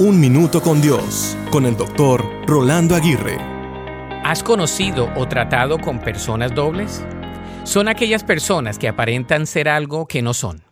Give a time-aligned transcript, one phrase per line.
[0.00, 3.36] Un Minuto con Dios, con el doctor Rolando Aguirre.
[4.22, 7.04] ¿Has conocido o tratado con personas dobles?
[7.64, 10.62] Son aquellas personas que aparentan ser algo que no son.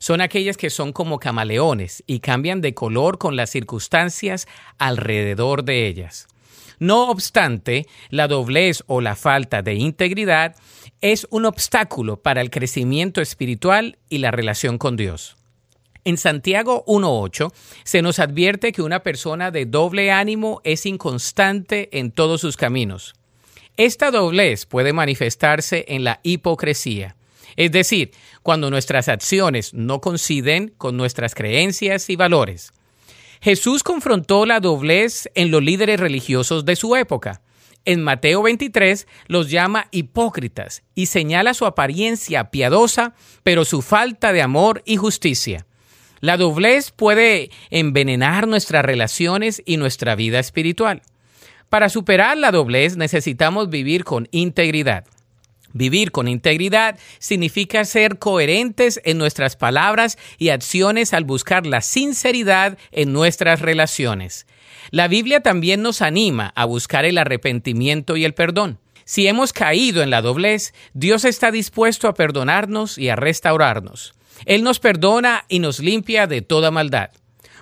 [0.00, 5.86] Son aquellas que son como camaleones y cambian de color con las circunstancias alrededor de
[5.86, 6.26] ellas.
[6.80, 10.56] No obstante, la doblez o la falta de integridad
[11.00, 15.35] es un obstáculo para el crecimiento espiritual y la relación con Dios.
[16.06, 17.52] En Santiago 1.8
[17.82, 23.16] se nos advierte que una persona de doble ánimo es inconstante en todos sus caminos.
[23.76, 27.16] Esta doblez puede manifestarse en la hipocresía,
[27.56, 28.12] es decir,
[28.44, 32.72] cuando nuestras acciones no coinciden con nuestras creencias y valores.
[33.40, 37.42] Jesús confrontó la doblez en los líderes religiosos de su época.
[37.84, 44.42] En Mateo 23 los llama hipócritas y señala su apariencia piadosa, pero su falta de
[44.42, 45.66] amor y justicia.
[46.20, 51.02] La doblez puede envenenar nuestras relaciones y nuestra vida espiritual.
[51.68, 55.04] Para superar la doblez necesitamos vivir con integridad.
[55.72, 62.78] Vivir con integridad significa ser coherentes en nuestras palabras y acciones al buscar la sinceridad
[62.92, 64.46] en nuestras relaciones.
[64.90, 68.78] La Biblia también nos anima a buscar el arrepentimiento y el perdón.
[69.04, 74.14] Si hemos caído en la doblez, Dios está dispuesto a perdonarnos y a restaurarnos.
[74.44, 77.10] Él nos perdona y nos limpia de toda maldad.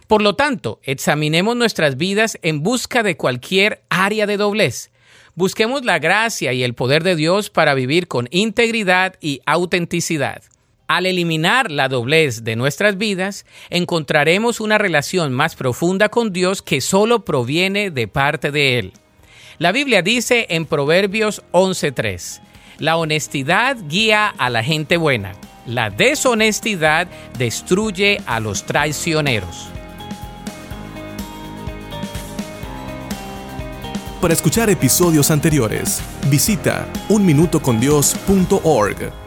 [0.07, 4.91] Por lo tanto, examinemos nuestras vidas en busca de cualquier área de doblez.
[5.35, 10.43] Busquemos la gracia y el poder de Dios para vivir con integridad y autenticidad.
[10.87, 16.83] Al eliminar la doblez de nuestras vidas, encontraremos una relación más profunda con Dios que
[16.83, 18.93] solo proviene de parte de Él.
[19.59, 22.43] La Biblia dice en Proverbios 11:3,
[22.79, 25.33] la honestidad guía a la gente buena
[25.67, 27.07] la deshonestidad
[27.39, 29.69] destruye a los traicioneros.
[34.21, 39.24] Para escuchar episodios anteriores, visita unminutocondios.org.